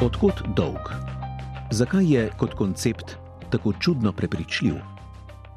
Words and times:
Odkot 0.00 0.38
dolg? 0.56 0.88
Zakaj 1.70 2.06
je 2.08 2.22
kot 2.40 2.54
koncept 2.56 3.18
tako 3.52 3.72
čudno 3.72 4.12
prepričljiv? 4.16 4.78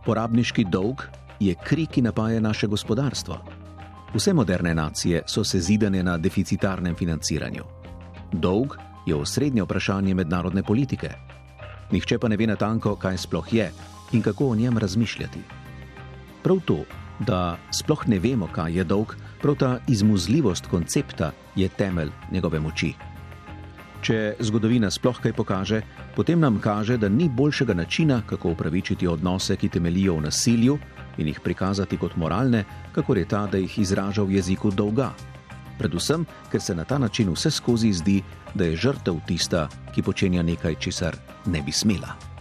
Porabniški 0.06 0.66
dolg 0.68 1.06
je 1.40 1.56
kri, 1.56 1.86
ki 1.86 2.02
napaja 2.04 2.42
naše 2.44 2.68
gospodarstvo. 2.68 3.38
Vse 4.14 4.34
moderne 4.34 4.74
nacije 4.76 5.22
so 5.28 5.44
se 5.44 5.60
zidane 5.60 6.04
na 6.04 6.18
deficitarnem 6.18 6.96
financiranju. 6.96 7.64
Dolg 8.32 8.76
je 9.06 9.16
osrednje 9.16 9.64
vprašanje 9.64 10.14
mednarodne 10.14 10.64
politike. 10.64 11.14
Nihče 11.92 12.20
pa 12.20 12.28
ne 12.28 12.38
ve 12.38 12.48
natanko, 12.48 12.96
kaj 12.96 13.18
sploh 13.18 13.54
je 13.54 13.72
in 14.12 14.22
kako 14.22 14.50
o 14.50 14.56
njem 14.56 14.78
razmišljati. 14.78 15.40
Prav 16.44 16.60
to, 16.66 16.82
da 17.20 17.58
sploh 17.72 18.08
ne 18.08 18.20
vemo, 18.20 18.52
kaj 18.52 18.76
je 18.78 18.84
dolg, 18.84 19.16
prav 19.42 19.56
ta 19.56 19.80
izmuzljivost 19.88 20.68
koncepta 20.68 21.32
je 21.56 21.70
temelj 21.70 22.12
njegove 22.32 22.60
moči. 22.60 22.94
Če 24.04 24.36
zgodovina 24.44 24.90
sploh 24.92 25.16
kaj 25.24 25.32
pokaže, 25.32 25.78
potem 26.16 26.42
nam 26.44 26.58
kaže, 26.60 26.98
da 27.00 27.08
ni 27.08 27.30
boljšega 27.32 27.74
načina, 27.74 28.18
kako 28.28 28.52
upravičiti 28.52 29.08
odnose, 29.08 29.56
ki 29.56 29.70
temelijo 29.72 30.18
v 30.18 30.26
nasilju 30.26 30.76
in 31.24 31.30
jih 31.32 31.40
prikazati 31.40 31.98
kot 31.98 32.18
moralne, 32.20 32.66
kako 32.92 33.16
je 33.16 33.24
ta, 33.26 33.46
da 33.48 33.62
jih 33.62 33.80
izraža 33.80 34.28
v 34.28 34.36
jeziku 34.36 34.74
dolga. 34.76 35.14
Predvsem, 35.80 36.28
ker 36.52 36.62
se 36.62 36.76
na 36.76 36.84
ta 36.84 36.98
način 36.98 37.32
vse 37.32 37.52
skozi 37.52 37.94
zdi, 37.94 38.20
da 38.54 38.68
je 38.68 38.76
žrtev 38.76 39.24
tista, 39.28 39.70
ki 39.96 40.04
počenja 40.04 40.44
nekaj, 40.44 40.76
česar 40.84 41.16
ne 41.46 41.64
bi 41.64 41.72
smela. 41.72 42.33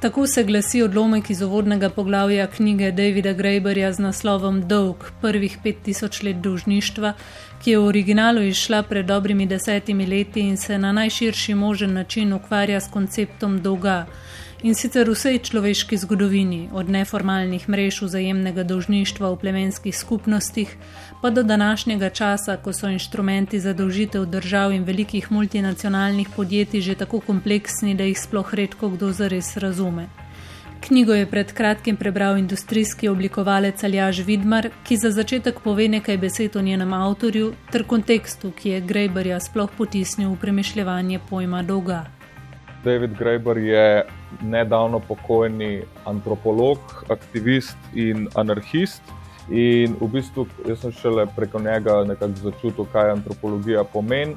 Tako 0.00 0.26
se 0.26 0.44
glasi 0.44 0.82
odlomek 0.82 1.30
iz 1.30 1.42
uvodnega 1.42 1.90
poglavja 1.90 2.46
knjige 2.46 2.92
Davida 2.92 3.32
Graeberja 3.32 3.92
z 3.92 3.98
naslovom 3.98 4.62
Dolg 4.68 4.96
prvih 5.20 5.58
5000 5.64 6.24
let 6.24 6.36
dolžništva, 6.36 7.12
ki 7.64 7.70
je 7.70 7.78
v 7.78 7.84
originalu 7.84 8.42
izšla 8.48 8.82
pred 8.82 9.06
dobrimi 9.06 9.46
desetimi 9.46 10.06
leti 10.06 10.40
in 10.40 10.56
se 10.56 10.78
na 10.78 10.92
najširši 10.92 11.54
možen 11.54 11.92
način 11.92 12.32
ukvarja 12.32 12.80
s 12.80 12.88
konceptom 12.90 13.60
dolga. 13.62 14.06
In 14.60 14.74
sicer 14.76 15.08
vsej 15.08 15.38
človeški 15.40 15.96
zgodovini, 15.96 16.68
od 16.76 16.84
neformalnih 16.92 17.64
mrež 17.64 18.02
vzajemnega 18.04 18.60
dolžništva 18.68 19.30
v 19.32 19.38
plemenskih 19.40 19.96
skupnostih, 19.96 20.76
pa 21.22 21.30
do 21.32 21.40
današnjega 21.42 22.10
časa, 22.10 22.58
ko 22.60 22.72
so 22.76 22.90
inštrumenti 22.92 23.60
za 23.60 23.72
dolžitev 23.72 24.26
držav 24.28 24.76
in 24.76 24.84
velikih 24.84 25.32
multinacionalnih 25.32 26.28
podjetij 26.36 26.80
že 26.80 26.94
tako 26.94 27.20
kompleksni, 27.20 27.94
da 27.94 28.04
jih 28.04 28.20
sploh 28.20 28.54
redko 28.54 28.92
kdo 28.92 29.12
zares 29.12 29.56
razume. 29.56 30.10
Knjigo 30.80 31.14
je 31.14 31.26
pred 31.26 31.52
kratkim 31.52 31.96
prebral 31.96 32.36
industrijski 32.36 33.08
oblikovalec 33.08 33.84
Aljaž 33.84 34.20
Vidmar, 34.28 34.68
ki 34.84 34.96
za 34.96 35.10
začetek 35.10 35.64
pove 35.64 35.88
nekaj 35.88 36.16
besed 36.18 36.56
o 36.56 36.60
njenem 36.60 36.92
avtorju 36.92 37.54
ter 37.72 37.84
kontekstu, 37.84 38.52
ki 38.52 38.68
je 38.68 38.80
Grejberja 38.80 39.40
sploh 39.40 39.70
potisnil 39.76 40.30
v 40.30 40.40
premišljevanje 40.40 41.20
pojma 41.30 41.62
dolga. 41.62 42.04
David 42.84 43.16
Graeber 43.18 43.58
je 43.58 44.19
nedavno 44.42 45.00
pokojni 45.00 45.82
antropolog, 46.04 46.78
aktivist 47.08 47.76
in 47.94 48.28
anarhist. 48.34 49.02
In 49.50 49.96
v 50.00 50.06
bistvu 50.12 50.46
sem 50.78 50.92
šele 50.92 51.26
preko 51.36 51.58
njega 51.58 52.04
nekako 52.06 52.38
začutil, 52.42 52.86
kaj 52.92 53.10
antropologija 53.10 53.84
pomeni. 53.84 54.36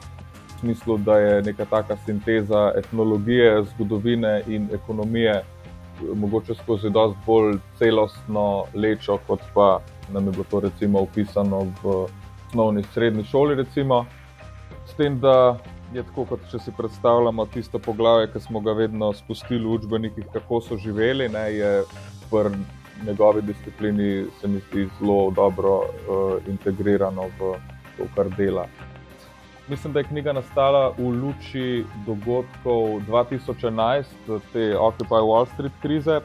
V 0.56 0.60
smislu, 0.60 0.98
da 0.98 1.18
je 1.20 1.42
neka 1.42 1.66
taka 1.66 1.98
sinteza 2.06 2.72
etnologije, 2.78 3.64
zgodovine 3.74 4.42
in 4.48 4.70
ekonomije, 4.74 5.44
mogoče 6.16 6.56
skozi 6.56 6.90
dosti 6.90 7.20
bolj 7.26 7.58
celostno 7.78 8.66
lečo, 8.74 9.20
kot 9.28 9.42
pa 9.54 9.80
nam 10.14 10.26
je 10.26 10.32
bilo 10.32 10.46
to 10.52 10.60
recimo 10.60 11.00
opisano 11.00 11.60
v 11.84 12.08
osnovni 12.48 12.84
srednji 12.94 13.24
šoli. 13.24 13.56
Recimo. 13.56 14.06
S 14.88 14.94
tem, 14.94 15.20
da 15.20 15.58
je 15.96 16.04
tako, 16.04 16.26
kot 16.26 16.46
če 16.52 16.60
si 16.60 16.72
predstavljamo 16.78 17.46
tisto 17.54 17.80
poglavje, 17.80 18.32
ki 18.34 18.40
smo 18.40 18.62
ga 18.62 18.74
vedno 18.78 19.12
spustili 19.14 19.66
v 19.66 19.78
učbenikih, 19.78 20.26
kako 20.34 20.62
so 20.62 20.78
živeli, 20.78 21.30
ne, 21.30 21.46
je 21.54 21.72
v 22.32 22.44
njegovi 23.06 23.42
disciplini 23.42 24.26
se 24.42 24.48
mi 24.48 24.60
zdi 24.60 24.88
zelo 25.00 25.32
dobro 25.32 25.76
uh, 25.80 26.48
integrirano 26.48 27.28
v 27.40 27.54
to, 27.98 28.08
kar 28.16 28.30
dela. 28.38 28.66
Mislim, 29.68 29.94
da 29.94 30.00
je 30.00 30.10
knjiga 30.10 30.34
nastala 30.34 30.90
v 30.98 31.10
luči 31.22 31.86
dogodkov 32.06 33.02
2011, 33.08 34.04
te 34.54 34.74
Occupy 34.78 35.22
Wall 35.22 35.46
Street 35.54 35.74
krize, 35.82 36.20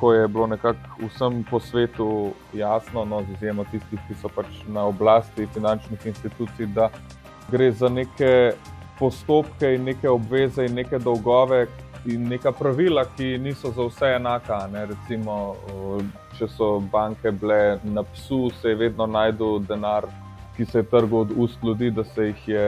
ko 0.00 0.12
je 0.14 0.28
bilo 0.28 0.46
nekako 0.46 1.08
vsem 1.08 1.44
po 1.50 1.60
svetu 1.60 2.32
jasno, 2.54 3.04
no, 3.04 3.22
z 3.22 3.34
izjemo 3.34 3.64
tistih, 3.64 3.98
ki 4.08 4.14
so 4.20 4.28
pač 4.28 4.46
na 4.68 4.84
oblasti 4.86 5.46
finančnih 5.54 6.06
institucij, 6.06 6.66
da 6.66 6.90
gre 7.50 7.72
za 7.72 7.88
neke 7.88 8.52
postopke 8.98 9.74
in 9.74 9.84
neke 9.84 10.08
obveze 10.08 10.66
in 10.66 10.74
neke 10.74 10.98
dolgove 10.98 11.66
in 12.06 12.28
neka 12.28 12.52
pravila, 12.52 13.04
ki 13.16 13.38
niso 13.38 13.72
za 13.76 13.84
vse 13.88 14.12
enaka. 14.16 14.60
Ne? 14.72 14.86
Recimo, 14.92 15.56
če 16.38 16.48
so 16.54 16.78
banke 16.92 17.32
bile 17.32 17.78
na 17.84 18.04
psu, 18.14 18.48
se 18.60 18.72
je 18.72 18.78
vedno 18.84 19.06
najdel 19.06 19.58
denar, 19.68 20.06
ki 20.56 20.66
se 20.66 20.82
je 20.82 20.88
trgal 20.90 21.26
od 21.26 21.34
ust 21.36 21.64
ljudi, 21.64 21.90
da 21.90 22.04
se 22.04 22.30
jih 22.30 22.48
je 22.48 22.64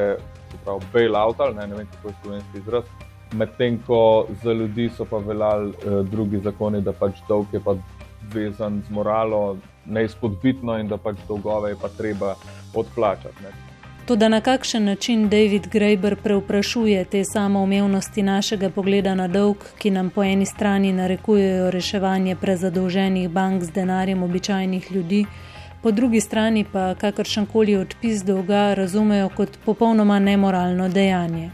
bail-out 0.92 1.40
ali 1.40 1.54
ne, 1.54 1.66
ne 1.66 1.76
vem, 1.76 1.86
kako 1.94 2.08
je 2.08 2.14
slovenski 2.22 2.58
izraz. 2.58 2.84
Medtem 3.32 3.78
ko 3.86 4.26
za 4.42 4.52
ljudi 4.52 4.90
so 4.96 5.04
pa 5.04 5.18
veljali 5.18 5.70
eh, 5.70 6.02
drugi 6.10 6.40
zakoni, 6.44 6.80
da 6.82 6.92
pač 6.92 7.22
dolg 7.28 7.54
je 7.54 7.60
pa 7.64 7.76
vezan 8.34 8.82
z 8.88 8.92
moralo, 8.92 9.56
neizpodbitno 9.86 10.78
in 10.78 10.88
da 10.88 10.98
pač 10.98 11.22
dolgove 11.28 11.70
je 11.70 11.76
pa 11.80 11.88
treba 11.88 12.34
odplačati. 12.74 13.42
Ne. 13.42 13.69
Tudi 14.10 14.28
na 14.28 14.40
kakšen 14.40 14.84
način 14.84 15.28
David 15.28 15.66
Graeber 15.72 16.16
preuprašuje 16.16 17.04
te 17.04 17.22
samoumevnosti 17.24 18.22
našega 18.22 18.70
pogleda 18.70 19.14
na 19.14 19.28
dolg, 19.28 19.56
ki 19.78 19.90
nam 19.90 20.10
po 20.10 20.24
eni 20.24 20.46
strani 20.46 20.92
narekujejo 20.92 21.70
reševanje 21.70 22.34
prezadolženih 22.36 23.28
bank 23.28 23.62
z 23.62 23.70
denarjem 23.70 24.22
običajnih 24.22 24.92
ljudi, 24.92 25.26
po 25.82 25.90
drugi 25.90 26.20
strani 26.20 26.64
pa 26.72 26.94
kakršen 26.94 27.46
koli 27.46 27.76
odpis 27.76 28.24
dolga 28.24 28.74
razumejo 28.74 29.28
kot 29.36 29.58
popolnoma 29.64 30.18
nemoralno 30.18 30.88
dejanje. 30.88 31.50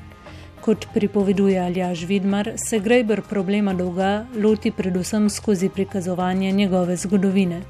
Kot 0.60 0.86
pripoveduje 0.94 1.60
Aljaž 1.60 2.04
Vidmar, 2.04 2.52
se 2.56 2.78
Graeber 2.78 3.22
problema 3.30 3.74
dolga 3.74 4.26
loti 4.42 4.70
predvsem 4.70 5.30
skozi 5.30 5.68
prikazovanje 5.68 6.52
njegove 6.52 6.96
zgodovine. 6.96 7.60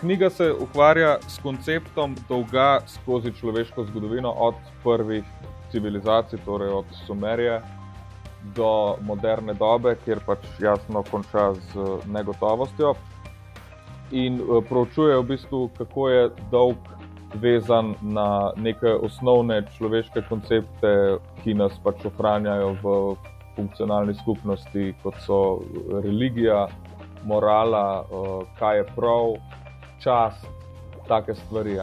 Knjiga 0.00 0.30
se 0.30 0.52
ukvarja 0.52 1.18
s 1.28 1.38
konceptom 1.42 2.14
dolga 2.28 2.78
skozi 2.86 3.32
človeško 3.32 3.84
zgodovino, 3.84 4.30
od 4.30 4.54
prvih 4.84 5.24
civilizacij, 5.72 6.38
torej 6.44 6.68
od 6.68 6.84
Sumerije 7.06 7.60
do 8.56 8.96
moderne 9.00 9.54
dobe, 9.54 9.94
kjer 10.04 10.22
pač 10.26 10.46
jasno 10.58 11.02
konča 11.10 11.52
z 11.52 11.84
negotovostjo. 12.06 12.94
In 14.10 14.40
eh, 14.40 14.62
proučuje 14.68 15.18
v 15.18 15.26
bistvu, 15.34 15.68
kako 15.78 16.08
je 16.08 16.30
dolg 16.50 16.78
vezan 17.34 17.94
na 18.00 18.52
neke 18.56 18.88
osnovne 18.88 19.62
človeške 19.76 20.24
koncepte, 20.28 21.18
ki 21.44 21.54
nas 21.54 21.76
pač 21.84 22.08
ohranjajo 22.08 22.72
v 22.82 22.96
funkcionalni 23.56 24.16
skupnosti, 24.24 24.94
kot 25.02 25.20
so 25.28 25.60
religija, 25.92 26.68
morala, 27.24 28.00
eh, 28.00 28.44
kaj 28.58 28.76
je 28.76 28.92
prav 28.96 29.36
čas, 30.00 30.34
take 31.08 31.34
stvari. 31.34 31.78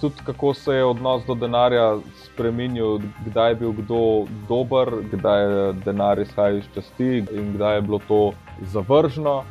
Tudi 0.00 0.14
kako 0.26 0.54
se 0.54 0.74
je 0.74 0.84
odnos 0.84 1.22
do 1.26 1.34
denarja 1.34 1.98
spremenil, 2.24 2.98
kdaj 3.26 3.50
je 3.50 3.54
bil 3.54 3.72
kdo 3.72 4.00
dober, 4.48 4.90
kdaj 5.12 5.42
je 5.42 5.72
denar 5.72 6.18
izhajal 6.18 6.58
iz 6.58 6.68
časti 6.74 7.24
in 7.30 7.54
kdaj 7.54 7.74
je 7.76 7.82
bilo 7.82 8.00
to 8.08 8.32
zavržno. 8.60 9.42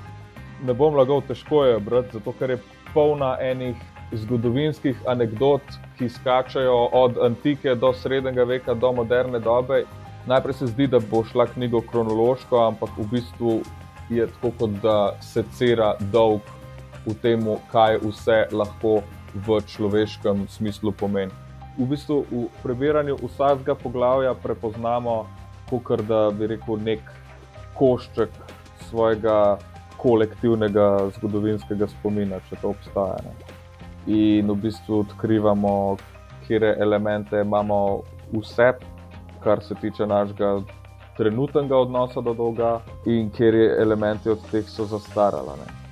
Ne 0.63 0.73
bom 0.73 0.95
lagal, 0.95 1.21
težko 1.27 1.65
je 1.65 1.79
brati, 1.79 2.13
zato 2.13 2.31
ker 2.39 2.50
je 2.50 2.62
polna 2.94 3.38
enih 3.41 3.75
zgodovinskih 4.13 5.00
anegdot, 5.07 5.62
ki 5.97 6.09
skačajo 6.09 6.89
od 6.91 7.18
antike 7.18 7.75
do 7.75 7.94
srednjega 7.94 8.44
veka 8.44 8.73
do 8.73 8.91
moderne 8.91 9.39
dobe. 9.39 9.83
Najprej 10.27 10.53
se 10.53 10.68
zdi, 10.68 10.88
da 10.88 11.00
bo 11.00 11.23
šla 11.23 11.47
knjiga 11.56 11.81
kronološko, 11.91 12.59
ampak 12.68 12.89
v 12.97 13.07
bistvu 13.12 13.62
je 14.09 14.27
tako, 14.27 14.51
kot 14.59 14.77
da 14.83 15.15
se 15.21 15.44
cera 15.57 15.95
dolg 16.12 16.41
v 17.05 17.15
tem, 17.21 17.44
kaj 17.71 18.00
vse 18.03 18.47
lahko 18.51 19.01
v 19.33 19.59
človeškem 19.65 20.47
smislu 20.47 20.91
pomeni. 20.91 21.31
V 21.77 21.89
bistvu 21.89 22.21
v 22.29 22.47
prebiranju 22.61 23.17
vsakega 23.17 23.73
poglavja 23.75 24.33
prepoznamo, 24.38 25.25
kot 25.69 26.05
da 26.05 26.29
bi 26.29 26.47
rekel, 26.47 26.77
nek 26.77 27.01
košček 27.73 28.29
svojega 28.89 29.57
kolektivnega 29.97 31.09
zgodovinskega 31.17 31.88
spomina, 31.88 32.38
če 32.50 32.59
to 32.61 32.73
obstaja. 32.75 33.17
Ne. 33.25 33.33
In 34.13 34.51
v 34.51 34.57
bistvu 34.67 35.01
odkrivamo, 35.06 35.97
kje 36.45 36.75
elemente 36.77 37.41
imamo 37.41 38.03
vse, 38.33 38.73
kar 39.44 39.63
se 39.63 39.75
tiče 39.81 40.06
našega 40.06 40.59
trenutnega 41.17 41.77
odnosa 41.77 42.21
do 42.21 42.33
dolga, 42.33 42.81
in 43.06 43.31
kje 43.33 43.69
elemente 43.81 44.31
od 44.31 44.44
teh 44.51 44.69
so 44.69 44.85
zastarala. 44.85 45.57
Ne. 45.61 45.82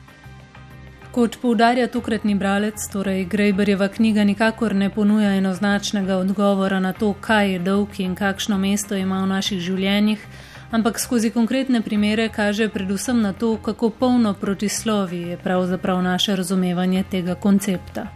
Kot 1.12 1.36
poudarja 1.42 1.90
tokratni 1.92 2.38
bralec, 2.40 2.80
torej 2.88 3.26
Grejberjeva 3.28 3.90
knjiga 3.92 4.24
nikakor 4.24 4.72
ne 4.76 4.88
ponuja 4.90 5.34
enoznačnega 5.36 6.16
odgovora 6.18 6.80
na 6.80 6.94
to, 6.94 7.10
kaj 7.22 7.52
je 7.52 7.60
dolg 7.60 8.00
in 8.00 8.14
kakšno 8.16 8.58
mesto 8.58 8.96
ima 8.96 9.18
v 9.20 9.28
naših 9.34 9.60
življenjih, 9.60 10.24
ampak 10.72 11.04
skozi 11.04 11.34
konkretne 11.36 11.84
primere 11.84 12.30
kaže 12.32 12.70
predvsem 12.72 13.20
na 13.22 13.34
to, 13.34 13.58
kako 13.60 13.90
polno 13.90 14.34
protislovi 14.34 15.22
je 15.34 15.38
pravzaprav 15.44 16.00
naše 16.02 16.40
razumevanje 16.40 17.04
tega 17.12 17.36
koncepta. 17.36 18.08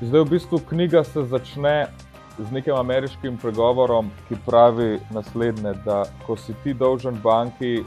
Zdaj 0.00 0.24
v 0.24 0.30
bistvu 0.32 0.64
knjiga 0.72 1.04
se 1.04 1.28
začne 1.28 1.76
z 2.38 2.50
nekim 2.50 2.74
ameriškim 2.74 3.36
pregovorom, 3.36 4.08
ki 4.28 4.40
pravi 4.46 4.94
naslednje: 5.10 5.76
da 5.84 6.04
ko 6.26 6.40
si 6.40 6.56
ti 6.64 6.72
dolžen 6.72 7.20
banki 7.20 7.82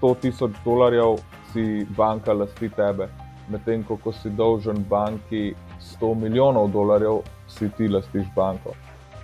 100 0.00 0.20
tisoč 0.20 0.62
dolarjev, 0.64 1.18
si 1.52 1.84
banka 1.96 2.32
lasti 2.32 2.72
tebe 2.72 3.12
medtem 3.50 3.84
ko, 3.84 3.96
ko 3.96 4.12
si 4.12 4.30
dolžen 4.30 4.84
banki 4.88 5.54
100 5.80 6.14
milijonov 6.22 6.70
dolarjev, 6.72 7.22
si 7.48 7.68
ti 7.76 7.88
lastiš 7.88 8.26
banko. 8.36 8.74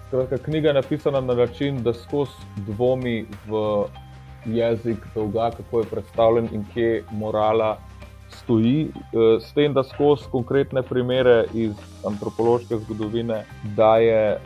Skratka, 0.09 0.39
knjiga 0.39 0.69
je 0.69 0.75
napisana 0.75 1.21
na 1.21 1.35
način, 1.35 1.83
da 1.83 1.93
skozi 1.95 2.33
dvomi 2.57 3.27
v 3.47 3.85
jezik 4.47 5.07
dolga, 5.15 5.51
kako 5.57 5.81
je 5.81 5.91
predstavljen 5.91 6.49
in 6.53 6.65
kje 6.75 7.05
morala 7.11 7.77
stoji, 8.29 8.89
eh, 8.91 9.41
s 9.41 9.53
tem, 9.53 9.75
da 9.75 9.83
skozi 9.85 10.31
konkretne 10.31 10.83
primere 10.83 11.45
iz 11.55 11.75
antropološke 12.07 12.79
zgodovine 12.79 13.45
daje, 13.77 14.39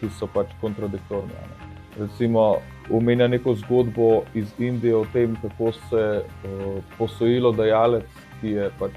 ki 0.00 0.08
so 0.18 0.28
pač 0.34 0.52
kontradiktorni. 0.60 1.32
Ne. 1.34 1.58
Recimo, 1.98 2.56
omenja 2.90 3.28
neko 3.28 3.54
zgodbo 3.54 4.22
iz 4.34 4.52
Indije 4.58 4.96
o 4.96 5.04
tem, 5.12 5.36
kako 5.42 5.72
se 5.72 6.22
uh, 6.22 6.84
posojilo 6.98 7.52
dajalec 7.52 8.04
ki 8.40 8.54
je 8.56 8.70
pač 8.78 8.96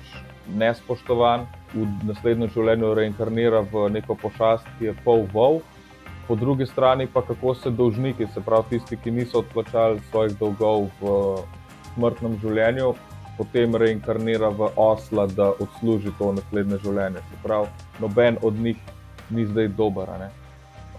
nespoštovan, 0.57 1.45
v 1.73 1.85
naslednjem 2.07 2.51
življenju 2.51 2.93
reinkarnira 2.97 3.61
v 3.71 3.88
neko 3.95 4.17
pošast, 4.19 4.67
ki 4.79 4.91
je 4.91 4.95
pol 5.05 5.25
vol. 5.33 5.61
Po 6.27 6.35
drugi 6.35 6.65
strani 6.65 7.07
pa 7.07 7.23
kako 7.25 7.55
se 7.55 7.71
dolžniki, 7.71 8.27
se 8.33 8.41
pravi 8.41 8.75
tisti, 8.75 8.97
ki 8.97 9.11
niso 9.11 9.41
odplačali 9.41 9.99
svojih 10.11 10.38
dolgov 10.39 10.89
v 11.01 11.15
smrtnem 11.93 12.38
življenju, 12.43 12.93
potem 13.38 13.75
reinkarnira 13.75 14.51
v 14.55 14.69
osla, 14.75 15.27
da 15.27 15.51
odsluži 15.51 16.13
to 16.19 16.31
naslednje 16.38 16.79
življenje. 16.83 17.23
Se 17.31 17.41
pravi, 17.43 17.71
noben 17.99 18.38
od 18.41 18.59
njih 18.59 18.77
ni 19.31 19.47
zdaj 19.47 19.73
dober. 19.79 20.11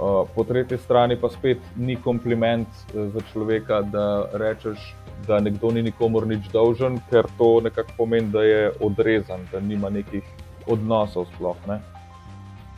Uh, 0.02 0.26
po 0.34 0.43
tretji 0.44 0.78
strani 0.78 1.14
pa 1.16 1.28
spet 1.31 1.58
ni 1.76 1.94
kompliment 1.96 2.66
uh, 2.66 3.06
za 3.14 3.20
človeka, 3.32 3.82
da 3.87 4.26
rečeš, 4.34 4.96
da 5.26 5.38
nekdo 5.40 5.70
ni 5.70 5.82
nikomor 5.82 6.26
nič 6.26 6.49
dolžen, 6.50 6.99
ker 7.10 7.28
to 7.38 7.60
nekako 7.62 7.94
pomeni, 7.96 8.32
da 8.34 8.43
je 8.43 8.72
odrezan, 8.82 9.46
da 9.52 9.60
nima 9.60 9.90
nekih 9.94 10.26
odnosov 10.66 11.28
sploh. 11.31 11.54
Ne? 11.70 11.78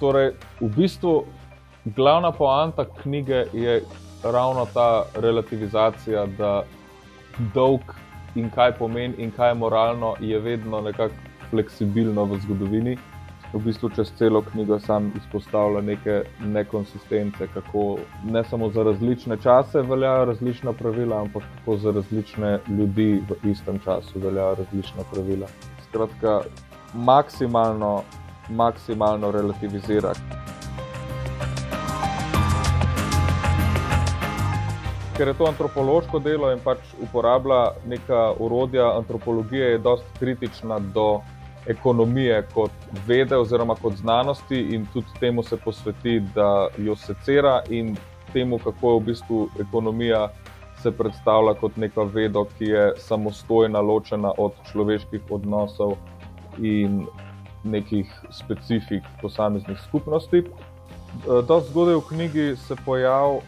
Torej, 0.00 0.34
v 0.60 0.68
bistvu 0.76 1.14
glavna 1.96 2.32
poanta 2.32 2.84
knjige 2.84 3.46
je 3.56 3.80
ravno 4.24 4.66
ta 4.74 5.06
relativizacija, 5.16 6.26
da 6.36 6.52
dolg 7.54 7.96
in 8.36 8.52
kaj 8.52 8.76
pomeni 8.76 9.14
in 9.16 9.32
kaj 9.32 9.54
je 9.54 9.60
moralno, 9.64 10.14
je 10.20 10.38
vedno 10.38 10.80
nekako 10.80 11.14
fleksibilno 11.50 12.24
v 12.24 12.40
zgodovini 12.44 12.98
v 13.54 13.60
bistvu 13.62 13.88
čez 13.94 14.10
celo 14.18 14.42
knjigo 14.42 14.78
sam 14.80 15.12
izpostavlja 15.16 15.80
neke 15.80 16.22
nekonsistence, 16.40 17.46
kako 17.54 17.98
ne 18.24 18.44
samo 18.44 18.70
za 18.70 18.82
različne 18.82 19.36
čase 19.42 19.82
veljajo 19.82 20.24
različna 20.24 20.72
pravila, 20.72 21.20
ampak 21.20 21.42
kako 21.58 21.76
za 21.76 21.90
različne 21.90 22.58
ljudi 22.68 23.22
v 23.28 23.50
istem 23.50 23.78
času 23.78 24.18
veljajo 24.18 24.54
različna 24.54 25.02
pravila. 25.12 25.46
Skratka, 25.88 26.40
maksimalno, 26.94 28.02
maksimalno 28.48 29.30
relativizira. 29.30 30.12
Ker 35.16 35.28
je 35.28 35.34
to 35.34 35.46
antropološko 35.46 36.18
delo 36.18 36.50
in 36.50 36.58
pač 36.58 36.78
uporablja 37.02 37.68
neka 37.86 38.32
urodja 38.38 38.96
antropologije, 38.96 39.70
je 39.70 39.78
dosti 39.78 40.18
kritična 40.18 40.78
do 40.78 41.20
ekonomije 41.66 42.42
kot 42.54 42.70
vede 43.06 43.36
oziroma 43.36 43.74
kot 43.74 43.94
znanosti 43.96 44.60
in 44.60 44.86
tudi 44.92 45.06
temu 45.20 45.42
se 45.42 45.56
posveti, 45.56 46.20
da 46.34 46.68
jo 46.78 46.96
secira 46.96 47.62
in 47.70 47.96
temu, 48.32 48.58
kako 48.58 48.90
je 48.90 49.00
v 49.00 49.04
bistvu 49.04 49.48
ekonomija 49.60 50.28
se 50.82 50.90
predstavlja 50.92 51.54
kot 51.54 51.76
neka 51.76 52.02
veda, 52.02 52.44
ki 52.58 52.64
je 52.64 52.92
samostojna, 52.98 53.80
ločena 53.80 54.32
od 54.38 54.52
človeških 54.72 55.30
odnosov 55.30 55.96
in 56.58 57.06
nekih 57.64 58.10
specifik 58.30 59.02
posameznih 59.22 59.78
skupnosti. 59.88 60.42
Dost 61.48 61.70
zgodaj 61.70 61.94
v 61.94 62.06
knjigi 62.08 62.46
se 62.56 62.76
pojavlja 62.84 63.40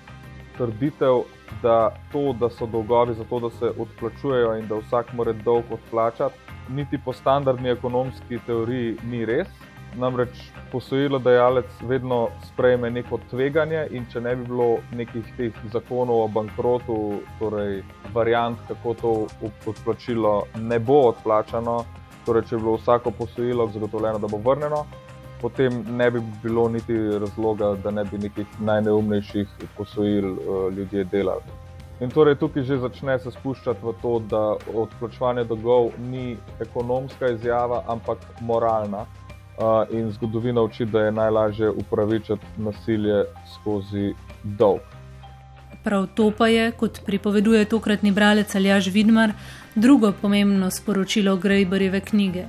trditev, 0.57 1.27
da 1.63 1.93
to, 2.13 2.33
da 2.41 2.49
so 2.51 2.67
dolgovi 2.67 3.15
zato, 3.15 3.41
da 3.41 3.51
se 3.51 3.73
odplačujejo 3.79 4.57
in 4.59 4.69
da 4.69 4.81
vsak 4.81 5.13
mora 5.13 5.33
dolg 5.33 5.65
odplačati, 5.71 6.56
niti 6.69 6.99
po 6.99 7.13
standardni 7.13 7.71
ekonomski 7.71 8.39
teoriji 8.47 8.97
ni 9.11 9.25
res. 9.25 9.49
Namreč 9.97 10.29
posojilo 10.73 11.19
dajalec 11.19 11.79
vedno 11.89 12.29
sprejme 12.45 12.91
neko 12.91 13.19
tveganje, 13.31 13.87
in 13.91 14.05
če 14.13 14.21
ne 14.21 14.35
bi 14.37 14.45
bilo 14.45 14.67
nekih 14.93 15.31
teh 15.39 15.61
zakonov 15.73 16.25
o 16.25 16.29
bankrotu, 16.29 16.99
torej 17.39 17.81
variant, 18.13 18.61
kako 18.69 18.95
to 19.01 19.15
odplačilo 19.67 20.43
ne 20.61 20.79
bo 20.79 21.01
odplačano, 21.13 21.79
torej 22.27 22.45
če 22.51 22.57
bi 22.57 22.67
bilo 22.67 22.77
vsako 22.77 23.15
posojilo 23.19 23.71
zagotovljeno, 23.73 24.21
da 24.21 24.29
bo 24.29 24.43
vrnjeno, 24.51 24.85
potem 25.41 25.85
ne 25.97 26.11
bi 26.11 26.21
bilo 26.43 26.69
niti 26.69 26.97
razloga, 27.23 27.75
da 27.85 27.91
ne 27.91 28.05
bi 28.05 28.19
nekih 28.19 28.61
najneumnejših 28.61 29.49
posojil 29.77 30.33
uh, 30.33 30.73
ljudje 30.77 31.05
delali. 31.05 31.66
In 32.01 32.11
torej 32.11 32.37
tukaj 32.37 32.63
že 32.63 32.77
začne 32.79 33.19
se 33.19 33.31
spuščati 33.33 33.81
v 33.83 33.93
to, 34.03 34.19
da 34.29 34.43
odplačevanje 34.69 35.47
dolgov 35.49 35.95
ni 36.11 36.37
ekonomska 36.61 37.31
izjava, 37.33 37.85
ampak 37.89 38.19
moralna. 38.41 39.07
Uh, 39.57 39.89
in 39.89 40.11
zgodovina 40.13 40.61
uči, 40.61 40.85
da 40.85 41.07
je 41.07 41.13
najlažje 41.13 41.71
upravičiti 41.71 42.61
nasilje 42.61 43.23
skozi 43.55 44.13
dolg. 44.45 44.85
Prav 45.85 46.07
to 46.15 46.29
pa 46.39 46.51
je, 46.53 46.73
kot 46.77 47.01
pripoveduje 47.07 47.65
tokratni 47.65 48.13
bralec 48.13 48.55
Aljaš 48.55 48.91
Vidmar, 48.93 49.33
drugo 49.75 50.13
pomembno 50.21 50.69
sporočilo 50.71 51.37
Grejberjeve 51.37 52.01
knjige. 52.01 52.45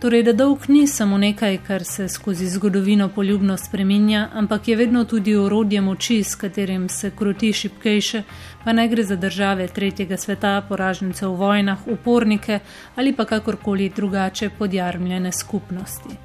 Torej, 0.00 0.22
da 0.22 0.32
dolg 0.32 0.66
ni 0.68 0.86
samo 0.86 1.16
nekaj, 1.18 1.58
kar 1.66 1.84
se 1.84 2.08
skozi 2.08 2.46
zgodovino 2.46 3.08
poljubno 3.08 3.56
spreminja, 3.56 4.28
ampak 4.34 4.68
je 4.68 4.76
vedno 4.76 5.04
tudi 5.04 5.36
orodje 5.36 5.80
moči, 5.80 6.22
s 6.22 6.34
katerim 6.36 6.88
se 6.88 7.10
kroti 7.16 7.52
šipkejše, 7.52 8.22
pa 8.64 8.72
ne 8.72 8.88
gre 8.88 9.02
za 9.02 9.16
države 9.16 9.68
tretjega 9.68 10.16
sveta, 10.16 10.62
poražence 10.68 11.26
v 11.26 11.32
vojnah, 11.32 11.86
upornike 11.86 12.58
ali 12.96 13.16
pa 13.16 13.24
kakorkoli 13.24 13.88
drugače 13.96 14.50
podjarmljene 14.58 15.32
skupnosti. 15.32 16.16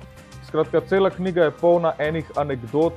Skratka, 0.47 0.81
cela 0.89 1.09
knjiga 1.09 1.43
je 1.43 1.51
polna 1.51 1.93
enih 1.99 2.31
anegdot, 2.35 2.93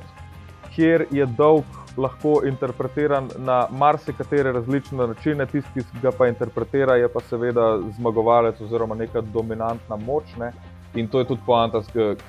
kjer 0.75 1.07
je 1.11 1.27
dolg 1.27 1.84
lahko 1.97 2.41
interpretiran 2.47 3.29
na 3.39 3.67
marsikatere 3.71 4.53
različne 4.53 5.07
načine, 5.07 5.47
tisti, 5.47 5.85
ki 5.91 6.03
ga 6.03 6.11
pa 6.19 6.29
interpretira, 6.29 6.97
je 6.99 7.09
pa 7.09 7.21
seveda 7.29 7.79
zmagovalec 7.97 8.61
oziroma 8.61 8.95
neka 8.95 9.21
dominantna 9.21 9.97
moč. 9.97 10.35
Ne? 10.39 10.53
In 10.95 11.09
to 11.09 11.23
je 11.23 11.29
tudi 11.31 11.43
poanta, 11.47 11.83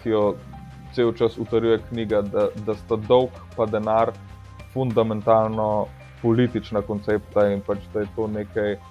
ki 0.03 0.09
jo 0.09 0.35
cel 0.95 1.13
čas 1.13 1.37
utrjuje 1.37 1.81
knjiga, 1.89 2.21
da, 2.21 2.47
da 2.65 2.75
sta 2.75 2.95
dolg 2.95 3.33
in 3.57 3.71
denar 3.71 4.11
fundamentalno 4.73 5.87
politična 6.21 6.81
koncepta 6.81 7.47
in 7.51 7.61
pač 7.61 7.83
da 7.93 7.99
je 7.99 8.07
to 8.15 8.27
nekaj 8.27 8.73
uh, 8.73 8.81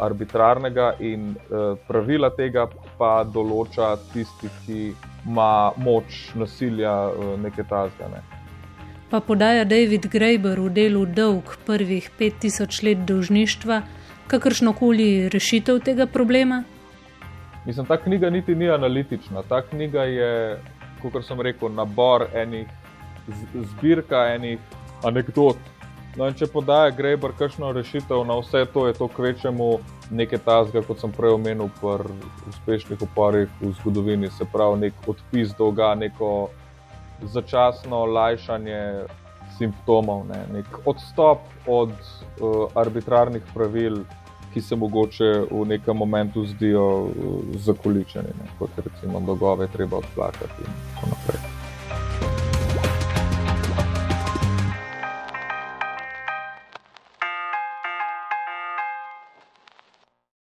arbitrarnega, 0.00 0.94
in 1.00 1.34
uh, 1.34 1.78
pravila 1.88 2.30
tega 2.30 2.68
pa 2.98 3.24
določa 3.24 3.96
tisti, 4.12 4.50
ki 4.64 4.80
ima 5.26 5.72
moč 5.76 6.30
nasilja, 6.38 6.94
uh, 7.10 7.34
nekaj 7.40 7.68
tazga. 7.68 8.10
Pa 9.14 9.20
podaja 9.20 9.62
David 9.64 10.08
Graeber 10.10 10.58
v 10.58 10.72
delu 10.74 11.04
Dolg 11.06 11.46
prvih 11.66 12.10
5000 12.18 12.82
let 12.82 13.04
dolžništva 13.06 13.76
kakršno 14.26 14.72
koli 14.74 15.28
rešitev 15.28 15.78
tega 15.86 16.06
problema? 16.06 16.64
Mislim, 17.66 17.86
ta 17.86 17.96
knjiga 17.96 18.30
niti 18.30 18.54
ni 18.54 18.70
analitična. 18.70 19.42
Ta 19.48 19.62
knjiga 19.62 20.02
je, 20.02 20.58
kot 21.02 21.22
sem 21.22 21.40
rekel, 21.40 21.70
nabor 21.70 22.26
enih 22.34 22.66
zbirka, 23.54 24.24
enih 24.34 24.58
anegdot. 25.06 25.62
No, 26.16 26.32
če 26.32 26.50
podaja 26.50 26.90
Graeber 26.90 27.38
kakšno 27.38 27.70
rešitev 27.72 28.26
na 28.26 28.40
vse 28.42 28.64
to, 28.74 28.88
je 28.90 28.98
to 28.98 29.08
kvečemu 29.14 29.70
nekaj 30.10 30.42
tazga, 30.42 30.82
kot 30.82 30.98
sem 30.98 31.14
prej 31.14 31.38
omenil, 31.38 31.70
pri 31.78 32.18
uspešnih 32.50 33.06
uporih 33.06 33.46
v 33.62 33.70
zgodovini, 33.78 34.34
se 34.34 34.42
pravi, 34.52 34.88
nek 34.88 35.06
odpis 35.06 35.54
dolga, 35.54 35.94
neko 35.94 36.50
začasno 37.22 38.04
lajšanje 38.04 39.06
simptomov, 39.58 40.26
ne? 40.26 40.40
nek 40.52 40.66
odstop 40.84 41.38
od 41.66 41.90
uh, 41.94 42.66
arbitrarnih 42.74 43.42
pravil, 43.54 44.02
ki 44.54 44.62
se 44.62 44.76
mogoče 44.76 45.30
v 45.50 45.64
nekem 45.66 45.96
momentu 45.96 46.46
zdijo 46.46 47.10
zakoličeni, 47.54 48.34
kot 48.58 48.70
recimo 48.76 49.20
dolgove, 49.20 49.66
treba 49.66 49.98
odplačati 49.98 50.62
in 50.62 50.80
tako 50.94 51.10
naprej. 51.10 51.53